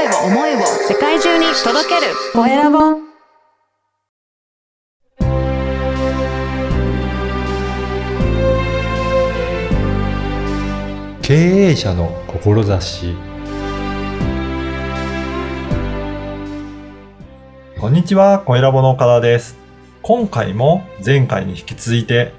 [0.00, 2.78] 声を思いを世界中に届けるコエラボ
[11.20, 13.14] 経営者の志
[17.78, 19.58] こんにちは、コエラボの岡田です。
[20.00, 22.32] 今回も前回に引き続いて、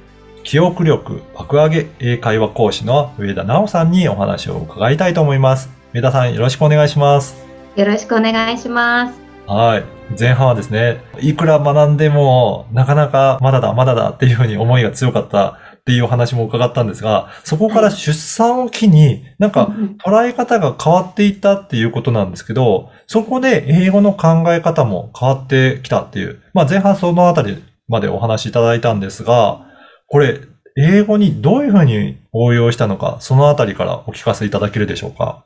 [0.43, 5.69] 記憶力爆上げ英会話講師の上田直さんにお話を伺いたいと思います。
[5.93, 7.50] 上田さんよろしくお願いします。
[7.75, 9.20] よろしくお願いします。
[9.48, 9.84] はい。
[10.20, 29.66] 前半はですね、いくら学んでも、なかなかまだだ、まだだっていうふうに思いが強かったっていうお話も伺ったんですが、そこから出産を機に、なんかうん捉え方が変わっていったっていうことなんですけど、そこで英語の考え方も変わってきたっていう、まあ前半そのあたりまでお話しいただいたんですが、
[30.08, 30.39] これ、
[30.77, 35.45] 英語にどういうふうに応用したのか、そのあたりからお聞かせいただけるでしょうか？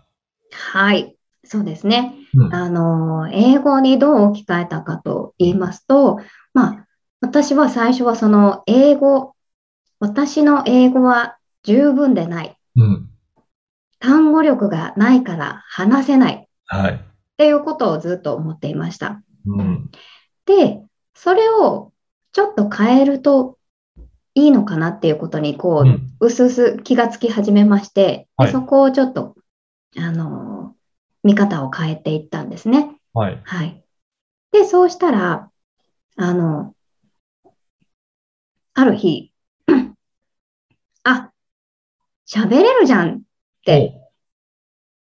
[0.52, 1.15] はい。
[1.46, 2.16] そうですね。
[2.36, 6.20] うんあの、英語にどう置き換えたかと言いますと、
[6.54, 6.88] まあ、
[7.22, 9.36] 私は最初はその英語、
[10.00, 12.58] 私の英語は十分でない。
[12.76, 13.10] うん。
[14.00, 17.06] 単語力がないから話せないっはい。
[17.38, 19.22] ていうことをずっと思っていました。
[19.46, 19.90] うん。
[20.46, 21.92] で、それを
[22.34, 23.58] ちょっと変えると
[24.36, 29.36] いいのかなっていうことに、こう、うすうす気がつき始めまして、はいでそこをちょっと、
[29.98, 30.55] あの、
[31.26, 32.96] 見方を変えていったんですね。
[33.14, 33.42] はい。
[33.44, 33.84] はい。
[34.52, 35.50] で、そうしたら、
[36.18, 36.76] あの、
[38.76, 39.34] ある日、
[41.04, 41.32] あ、
[42.28, 43.22] 喋れるじゃんっ
[43.66, 44.00] て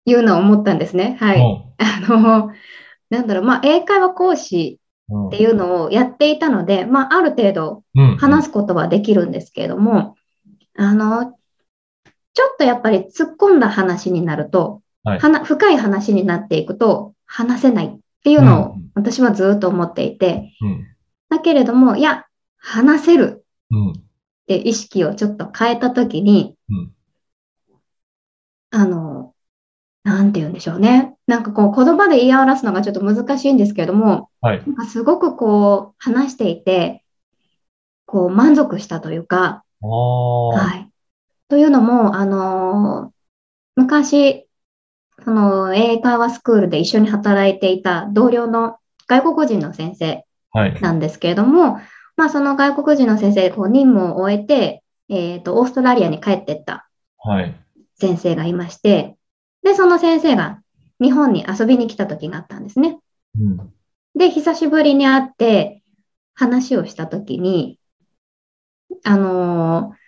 [0.06, 1.19] いうのを思ったんですね。
[1.20, 1.41] はい。
[1.77, 2.52] あの、
[3.11, 4.80] なんだろう、まあ、英会話講師
[5.11, 10.14] うんっていうのをやっていたので、まあ、ある程度うん話すことはできるんですけれども、
[10.77, 11.34] あの、
[12.33, 20.86] ちょっとやっぱり突っ込んだ話になると、はい深い話になっていくと話せないっていうのを私はずっと思っていて、うん。
[21.28, 22.24] だけれども、いや、
[22.56, 23.91] 話せるうん。
[23.91, 23.94] っ
[24.46, 26.92] て意識をちょっと変えたときに、うん
[28.70, 29.34] あの、
[30.02, 31.14] なんて言うんでしょうね。
[31.29, 34.62] なんかこう言葉で言い表すのがちょっと難しいんですけれども、はい。
[34.67, 37.05] なんかすごくこう話していて、
[38.05, 39.64] こう満足したというか。
[39.80, 40.90] はい。
[41.48, 43.14] というのも、あのー
[43.77, 44.46] 昔、
[45.23, 50.80] その英会話スクールで一緒に働いていた同僚の外国人の先生はい。
[50.80, 51.79] なんですけれども、
[52.17, 56.89] まあその外国人の先生、こう任務を終えて、えっと、オーストラリアに帰ってった
[57.19, 57.55] はい。
[57.97, 59.17] 先生がいまして、
[59.63, 60.61] で、その先生が
[61.01, 62.98] 日本に遊びに来た時があったんですね。
[63.39, 63.73] うん。
[64.14, 65.83] で、久しぶりに会って
[66.35, 67.79] 話をしたときに、
[69.03, 70.05] あのー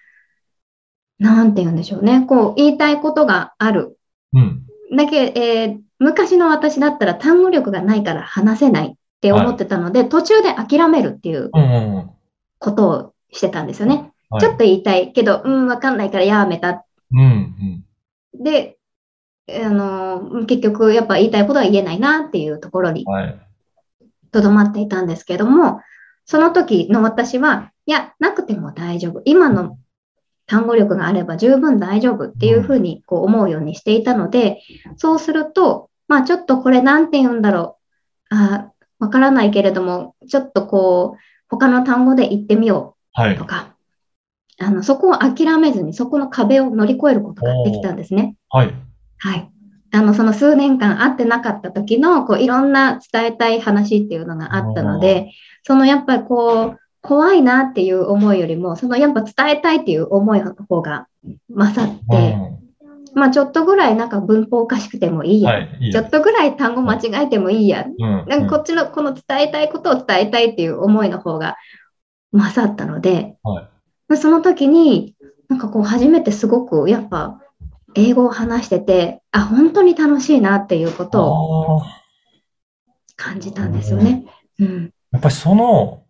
[1.19, 2.27] なんて言うんでしょうね。
[2.27, 3.99] こう、言いたいことがある。
[4.35, 4.66] うん。
[4.95, 11.51] だけ、えー昔の私だったら単語力がないから話せないって思ってたので、途中で諦めるっていう。
[12.59, 13.95] ことをしてたんですよね。
[13.95, 16.85] はいちょっと言いたいけど、うん、わかんないからやめた。
[17.13, 17.85] うん
[18.35, 18.43] うん。
[18.43, 18.77] で、
[19.49, 23.39] あのー結局、やっぱ言いたいことは言えないなっていうところにはい。
[24.33, 25.81] とどまっていたんですけども、
[26.25, 29.23] その時の私は、いや、なくても大丈夫。
[29.25, 29.79] 今の
[30.47, 34.61] 単語力があれば十分大丈夫っていうふうにこう思うようにしていたので、
[34.97, 37.79] そうすると、まあちょっとこれなんて言うんだろ
[38.31, 38.35] う。
[38.35, 41.19] あわからないけれども、ちょっとこう、
[41.49, 43.45] 他の単語で言ってみよはいうと。
[43.45, 43.75] か、
[44.59, 48.37] あの、そこを諦めずに、そこの壁を乗り越えることができたんですね。
[48.49, 48.73] はい。
[49.19, 49.51] はい。
[49.93, 55.31] あの、その数年間会ってなかった時の、こう、いろんな伝えたい話っていうのがあったので、
[55.63, 61.07] そのやっぱりこう、怖いなっていう思いよりも、そのやっぱ伝えたいっていう思いの方が
[61.49, 62.37] 勝って、
[63.15, 65.53] まあちょっとぐらいなんか文法おかしくてもいいや。
[65.53, 65.79] はい。
[65.81, 67.87] いいよちょっとぐらい単語間違えてもいいや。
[67.87, 68.25] うん。
[68.27, 71.57] なんかこっちのこの伝えたいことを伝えたいっていう思いの方が
[72.33, 73.69] 勝ったので、はい
[74.15, 75.17] その時に、
[75.49, 77.41] なんかこう初めてすごくやっぱ
[77.97, 81.83] 英語を話してて、あ、本当に楽しいなっていうことを。
[83.17, 84.27] 感じたんですよね。
[84.61, 84.93] うん。
[85.11, 86.03] やっぱりその、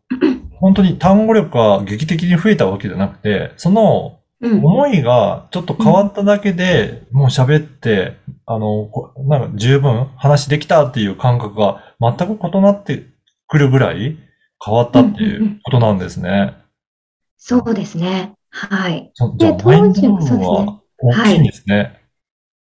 [0.59, 4.65] 本当に単語力が劇的に増えたわけじゃなくて、そのうん。
[4.65, 13.07] 思いがちょっと変わっただけで、もう喋って、あの、こなんか十分話できたっていう感覚が全く異なって
[13.49, 14.19] くるぐらい
[14.65, 16.55] 変わったっていうことなんですね。
[17.39, 18.35] そうですね。
[18.51, 19.11] はい。
[19.15, 22.03] そじゃあ、でマインド部分当時そうですねは大きいんですね。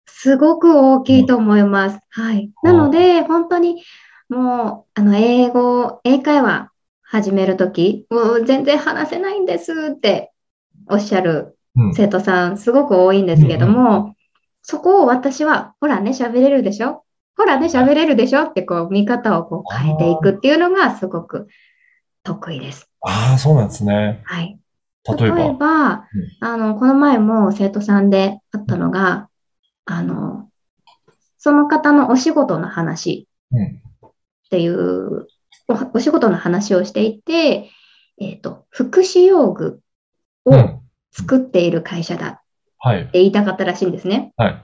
[0.06, 2.00] すごく大きいと思います。
[2.12, 2.51] はい。
[2.62, 3.84] なので、本当に
[4.30, 6.72] もう、あの、英語、英会話
[7.13, 10.33] 始めるとき、もう全然話せないんですって
[10.89, 11.94] おっしゃるうん。
[11.94, 14.15] 生徒さんすごく多いんですけども、
[14.63, 17.04] そこを私は、ほらね、喋れるでしょ？
[17.38, 21.48] ほらね、喋れるでしょってこう見方をこう変えていくっていうのがすごく
[22.24, 22.89] 得意です。
[23.01, 24.21] ああ、そうなんですね。
[24.24, 24.57] はい。
[25.07, 25.36] 例えば？
[25.36, 26.07] 例えば、
[26.42, 29.30] あの、この前も生徒さんであったのが、
[29.86, 30.50] あの、
[31.38, 33.81] その方のお仕事の話うん。
[34.07, 34.12] っ
[34.50, 35.27] ていう、
[35.68, 37.70] おお仕事の話をしていて、
[38.20, 39.80] えっ、と、福祉用具
[40.46, 40.80] をうん。
[41.12, 42.38] 作っている会社だって
[42.80, 43.10] はい。
[43.14, 44.34] 言いたかったらしいんですね。
[44.36, 44.64] はい。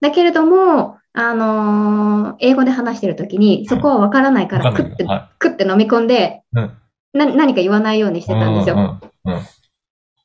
[0.00, 5.08] だけれども、あのー英語で話してるときに、そこはわからないかわら、クッて、かんないけど。
[5.10, 6.58] はクッて飲み込んで、い。
[6.58, 6.72] うん。
[7.12, 9.00] な何か言わないようにしてたんですよ。
[9.24, 9.32] うん。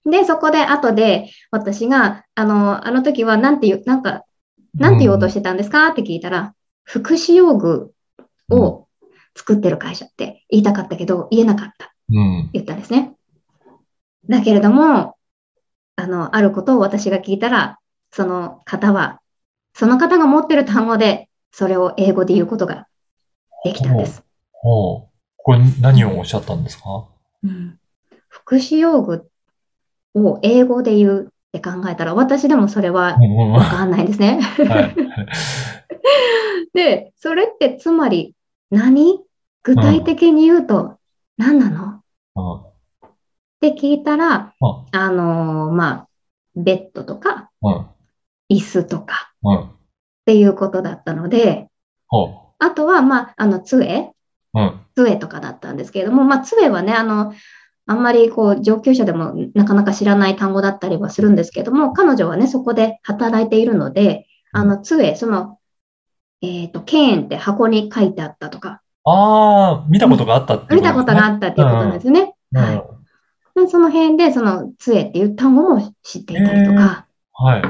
[0.06, 0.12] うん。
[0.12, 4.24] で、そこで後で私が、あの、あの時はなんて言う、なんか、
[4.76, 5.88] なんて言おうとしてたんですか？
[5.90, 6.54] って聞いたら、
[6.84, 7.92] 福祉用具
[8.50, 8.85] を
[9.36, 11.94] 作ってる会社って言いたかったけど、言えなかった。
[12.10, 12.50] うん。
[12.54, 13.14] 言ったんですね。
[14.30, 15.16] だけれども、
[15.98, 17.80] あの、あることを私が聞いたら、
[18.12, 19.22] その方は、
[19.74, 22.88] その方が持ってる単語で、それを英語で言うことが
[23.64, 24.24] できたんです。
[24.52, 25.10] ほう。
[25.38, 27.08] これ何をおっしゃったんですか？
[27.44, 27.80] うん
[28.28, 29.30] 福祉用具
[30.14, 33.18] を英語で言うって考えたら、私でもそれは。
[33.18, 34.40] わはかんないですね。
[34.60, 34.96] い。
[36.74, 38.36] で、それってつまり
[38.72, 39.20] 何？
[39.66, 41.00] 具体的に言うと
[41.38, 42.02] 何なの、
[42.36, 42.62] うん。
[42.62, 43.14] っ
[43.60, 46.08] て聞いたら、うんあのーまあ、
[46.56, 47.88] ベッドとかうん。
[48.50, 49.62] 椅子とかうん。
[49.64, 49.72] っ
[50.26, 51.68] ていうことだったので、
[52.08, 54.12] ほあとは、まあ、あの、杖？
[54.96, 57.34] 杖とかだったんですけれども、まあ、杖はね、あの、
[57.88, 65.60] あんまりこう上級者でもなかなか知らない単語だったりはするんですけれども、彼女はね、そこで働いているので、あの、杖、その、
[66.42, 72.34] えっ、と、ケーンって箱に書いてあったとか、ああ、見たことがあったっていう見たことがあったっていうことなんですよね。
[72.54, 72.62] うん。
[72.62, 72.84] はい。
[73.56, 77.62] でその辺で、その杖っていう単語も知っていたりとか、はい。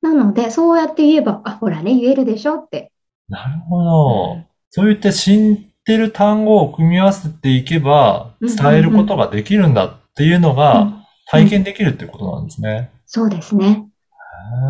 [0.00, 2.90] なので、そうやって言えば、あ、ほらね、言えるでしょって。
[3.28, 4.44] なるほど。
[4.70, 12.90] そういった知ってる単語を組み合わせていけば、うん伝えることができるんだっていうのうがん体験できるっていうことなんですね。
[13.06, 13.86] そうですね。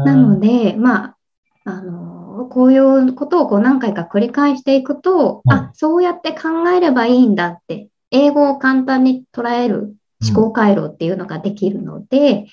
[0.05, 1.17] なので、まあ、
[1.65, 2.08] あの、
[2.49, 9.95] こういうことをこう何回か繰り返していくと、うんあ、そうやって考えればいいんだって、英語を簡単に捉える
[10.27, 12.47] 思考回路っていうのができるので、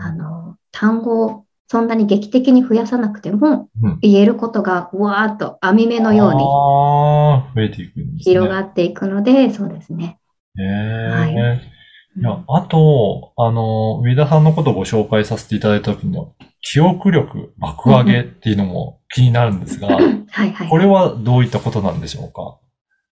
[0.00, 8.34] あの、単語をそんなに劇的に増やさなくてもうん言えることがうわーっと網目のようにああ、増えていくんですね。
[8.34, 10.18] 広がっていくので、そうですね。
[10.58, 10.66] へえ。
[11.08, 11.74] はい
[12.16, 16.32] いや、あと、あの、上田さんのことをご紹介させていただいた時の
[16.66, 20.68] 記憶力爆上げっていうのも気になるんですが、はいはい。
[20.68, 22.58] これはどういったことなんでしょうか？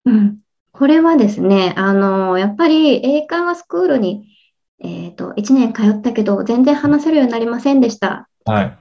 [0.05, 0.39] うん、
[0.71, 4.25] これはですね、あの、やっぱり英会話スクールに、
[4.83, 8.27] えっと、1年通ったけど、全然話せるようになりませんでした。
[8.43, 8.77] はい。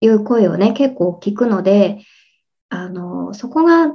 [0.00, 2.00] いう声をね、結構聞くので、
[2.70, 3.94] あの、そこが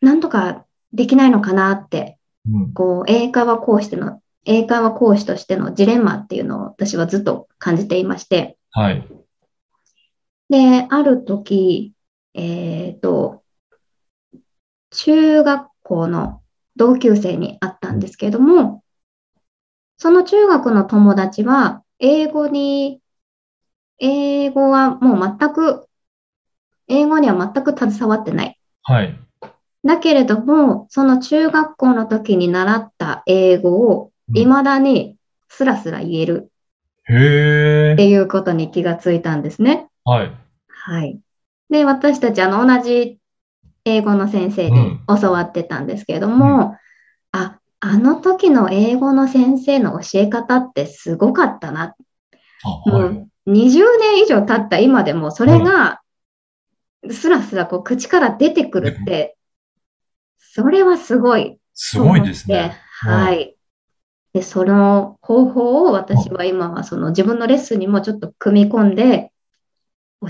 [0.00, 2.18] なんとかできないのかなって、
[2.48, 2.72] うん。
[2.74, 9.04] こう、英会話講師での、英会話講師としてのジレンマっていうのを私はずっと感じていまして、はい。
[10.54, 11.94] で、ある時、
[12.32, 13.42] えっと、
[14.90, 16.42] 中学校の
[16.76, 18.84] 同級生に会ったんですけども、
[19.98, 23.00] その中学の友達は、英語に、
[23.98, 25.88] 英語はもう全く、
[26.86, 28.58] 英語には全く携わってない。
[28.84, 29.18] はい。
[29.84, 35.16] だけれども、その中学校の時に習った英語をうん未だに
[35.48, 36.52] スラスラ言える
[37.06, 37.92] へえ。
[37.94, 39.88] っていうことに気がついたんですね。
[40.04, 40.43] はい。
[40.86, 41.18] はい。
[41.70, 43.18] で、私たち、あの、同じ
[43.86, 46.76] 英語の先生に教わってたんですけれども、
[47.32, 51.94] あ、あの時の英語の先生の教え方ってすごかったな。
[52.64, 53.08] あ、もはい。
[53.14, 56.02] う20年以上経った今でも、それが
[57.10, 59.38] スラスラこう口から出てくるって、
[60.38, 63.08] それはすごいすごいですねて。
[63.08, 63.56] はい。
[64.34, 69.30] で、その方法を私は今はその自分のレッスンにもちょっと組み込んで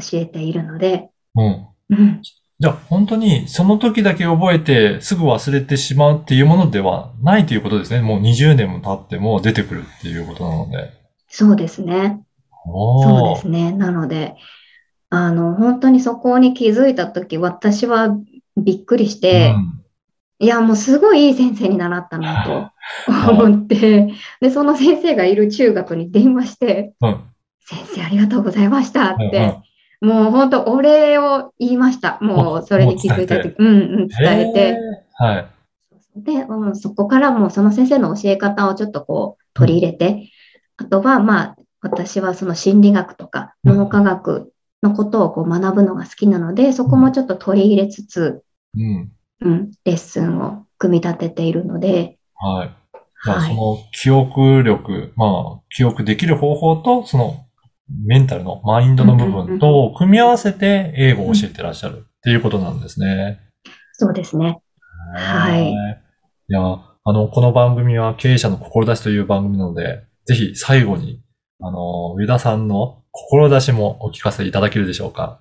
[0.01, 1.67] 教えているので、うん。
[1.91, 2.23] うん、
[2.59, 8.01] じゃあ、本当にその時だけ覚えてすぐ忘れてしまうっていうものではないということですね。
[8.01, 10.91] もう20年も経っても出てくるっていうことなので。
[11.29, 12.23] そうですね。
[12.65, 13.73] そうですね。
[13.73, 14.37] なので、
[15.11, 18.17] あの、本当にそこに気づいたとき、私は
[18.57, 19.85] びっくりして、うん
[20.41, 22.71] いや、もうすごいいい先生に習ったなと
[23.31, 27.21] 思って、で、その先生がいる中学に電話して、うん。
[27.61, 29.57] 先生ありがとうございましたっうんて、
[30.01, 32.19] もう本当お礼を言いました。
[32.21, 33.71] もうそれに気づいたとき、うんう
[34.05, 34.79] ん、伝えて。
[35.15, 35.47] はい。
[36.17, 40.31] で、うん、そこからもうその先生の教え方をちょっとこう取り入れて、
[40.77, 48.43] あとはまあ私はその心理学とかうん脳科学のことをこう学ぶのが好きなので、そこもちょっと取り入れつつ、
[48.77, 49.13] うん。
[49.41, 52.71] うん、レッスンを組み立てているので、はい。
[53.17, 53.49] はい。
[53.49, 57.44] その記憶力、まあ、記憶できる方法と、その
[57.89, 63.41] メンタルのマインドの部分と組み合わせて英語を教えてらっしゃるっていうことなんですね。
[63.93, 64.59] そうですね。
[65.15, 65.71] はい
[66.47, 71.23] いや、あの、この番組は経営者の志という番組なので、ぜひ最後に、
[71.61, 75.41] あの、上田さんの志もお聞かせいただけるでしょうか。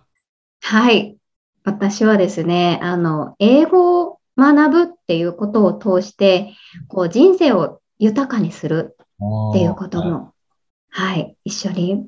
[0.61, 1.17] はい。
[1.65, 6.53] 私はですね、あの、英語を学ぶっていうことを通して、
[6.87, 8.95] こう、人生を豊かにする
[9.51, 10.33] っていうことも、
[10.89, 12.07] はい、一緒に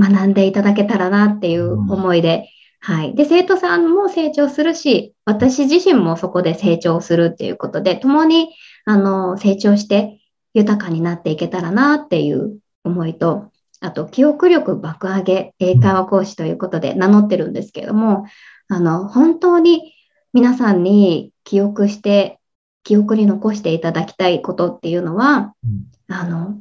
[0.00, 2.48] 学んでいただけたらなっていう思いで、
[2.80, 3.14] はい。
[3.14, 8.48] で、生徒さんも成長するし、私自身もそこで成長するっていうことで、共に、
[8.86, 10.18] あの、成長して
[10.54, 18.24] 豊かになっていけたらなっていう思いと、あと、記憶力爆上げ英会話講師ということで名乗ってるんですけれども、
[18.68, 19.94] あの、本当に
[20.32, 22.38] 皆さんに記憶して、
[22.82, 26.14] 記憶に残していただきたいことっていうのは、うん。
[26.14, 26.58] あの、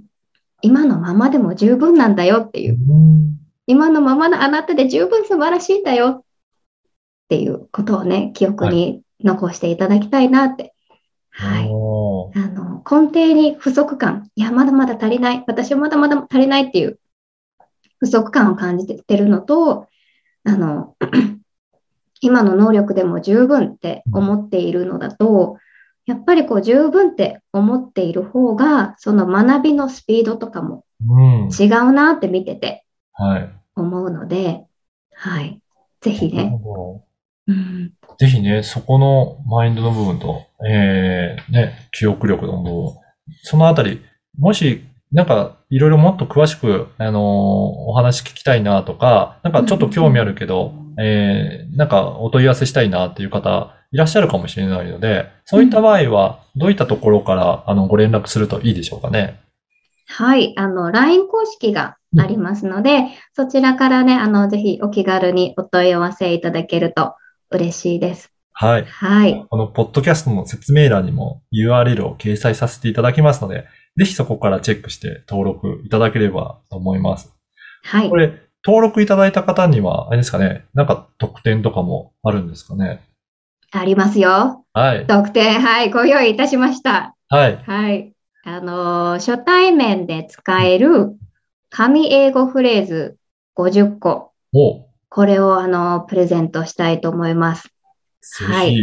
[0.61, 3.37] 今のままでも十分なんだよっていう、うん。
[3.67, 6.23] 今のままのあなたで十分素晴らしいんだよっ
[7.29, 10.73] ていうことをね、記憶に残していただきたいなって。
[11.29, 11.65] はい。
[11.65, 16.99] あの、根底に不足感、いや、まだまだ足りない、私はまだまだ足りないっていう
[17.99, 19.87] 不足感を感じてるのと、
[20.43, 20.95] あの、
[22.21, 25.57] 今の能力でも十分って思っているのだと、
[26.09, 31.49] やっぱりこう十分って思っている方が、その学びのスピードとかもうん。
[31.49, 33.49] 違うなって見ててはい。
[33.75, 34.63] 思うので、
[35.13, 35.61] はい。
[36.01, 42.93] ぜひなるね、ぜひね、そこのマインドの部分と、えー、ね、記憶力の部分、
[43.43, 44.01] そのあたり、
[44.37, 59.39] もし、なんか、いろいろもっと詳しく、あのーお話聞きたいなとか、なんかちょっと興味あるけど、えー、なんかお問い合わせしたいなっていう方、いらっしゃるかもしれないので、そういった場合は、どういったところから、あの、ご連絡するといいでしょうかね？
[60.07, 67.15] はい、あの、LINE 公式がありますので、そちらからね、あの、ぜひお気軽にお問い合わせいただけると
[67.51, 68.31] 嬉しいです。
[68.51, 68.85] はい。
[68.85, 69.45] はい。
[69.49, 73.65] このポッドキャストの説明欄にも URL を掲載させていただきますので、
[73.95, 77.33] ぜひそこからチェックして登録いただければと思います。
[77.83, 78.17] はいこ。
[78.17, 78.33] れ、
[78.65, 83.01] 登録いただいた方には、あれですかね、なんか特典とかもあるんですかね？
[83.71, 84.65] ありますよ。
[84.73, 85.07] はい。
[85.07, 87.15] 特典、はい、ご用意いたしました。
[87.29, 87.57] はい。
[87.57, 88.13] はい。
[88.43, 91.15] あのー、初対面で使える
[91.69, 93.17] 紙英語フレーズ
[93.55, 94.31] 50個。
[94.53, 97.69] おこれを、あのー、プレゼントしたいと思います。
[98.39, 98.79] ぜはいひ、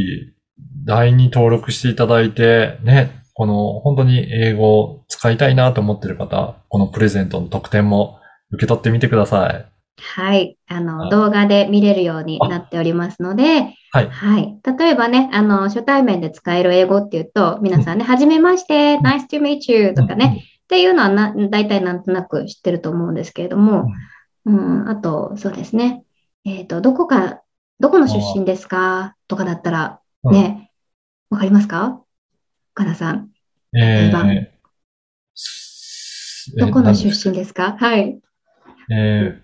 [0.87, 8.21] LINE に登録していただいて、ね、この本当に英語を使いたいなと思っている方、このプレゼントの特典も
[8.53, 9.67] 受け取ってみてください。
[9.99, 10.59] はい。
[10.69, 14.09] あはの、い動画で見れるようになっておりますので、はい。
[14.11, 14.59] はい。
[14.79, 23.91] 例えばね、あの、初対面で使える英語っていうと、皆さんね、はじめまして、nice to meet you とかね、っていうのはな、大体なんとなく知ってると思うんですけれども、
[24.45, 26.05] うん、あと、そうですね。
[26.45, 27.41] えっと、どこか、
[27.81, 29.17] どこの出身ですか？
[29.29, 30.33] とかだったら、うん。
[30.33, 30.71] ね、
[31.31, 32.03] わかりますか？
[32.75, 33.31] 岡田さん。
[33.75, 34.47] えー、
[36.59, 37.77] どこの出身身ですか？
[37.79, 38.19] はい。
[38.91, 39.41] え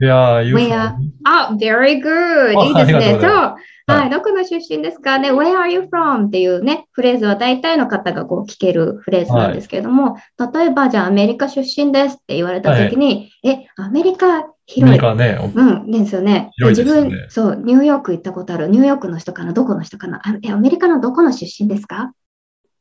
[0.00, 0.96] ー、Where are you Where- from?
[1.24, 2.58] あ、very good!
[2.58, 3.18] あいいですね。
[3.20, 3.30] そう。
[3.30, 4.10] ははいい。
[4.10, 6.26] どこの出身ですかね ?Where are you from?
[6.28, 10.16] っていうね、フレーズは大体の方がこう聞けるフレーズなんですけれども、
[10.52, 14.94] 例えば、じゃあアメリカ出身ですって言われたときに、え、アメリカアメ広い。
[14.94, 16.50] リカはね、おうん、ですよね。
[16.58, 18.68] ね自分、そう、ニューヨーク行ったことある。
[18.68, 19.52] ニューヨークの人かな？
[19.52, 20.18] どこの人かな？
[20.18, 22.12] あえ、アメリカのどこの出身ですか？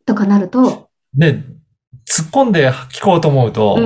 [0.06, 1.44] とかなると、で、
[2.12, 3.80] 突っ込んで聞こうと思うと。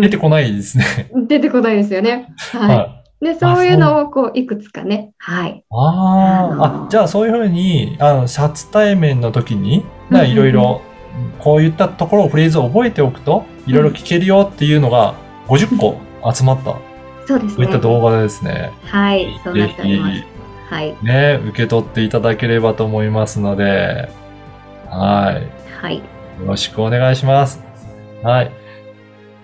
[0.00, 1.10] 出てこないですね。
[1.26, 2.32] 出てこないですよね。
[2.52, 2.76] はい。
[2.76, 3.24] はい。
[3.24, 5.10] で、そういうのをこう、いくつかね。
[5.18, 5.64] はい。
[5.70, 10.82] ああ、あじゃあそういうふうに、あの、初対面の時に、いろいろ、
[11.40, 15.14] こういったところをフレーズを覚えておくと、いろいろ聞けるよっていうのが
[15.48, 15.98] 50個
[16.32, 16.76] 集まった、
[17.26, 17.78] そうですねそういった。
[17.78, 18.70] 動画ですね。
[18.84, 19.40] はい。
[19.42, 20.26] そうなっておりますぜ。
[20.70, 20.94] はい。
[21.00, 24.08] ひ、ね、受け取っていただければと思いますので、
[24.88, 25.82] はい。
[25.82, 26.17] はい。
[26.40, 27.60] よろしくお願いします。
[28.22, 28.52] はい。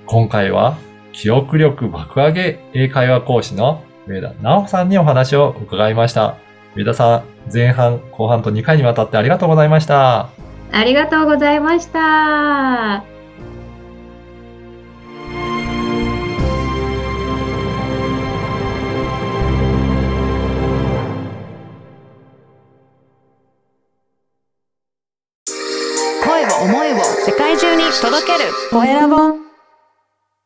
[0.06, 0.76] 今回は、
[1.12, 6.36] 記憶力爆上げ英会話講師の上田直さんにお話を伺いました。
[6.76, 10.28] 上田さん、前半、後半と2回にわたってありがとうございました。
[10.72, 13.13] ありがとうございました。
[28.00, 28.50] 届ける。
[28.70, 29.43] コエラボ